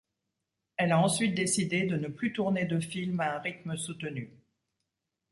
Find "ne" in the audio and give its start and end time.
1.95-2.07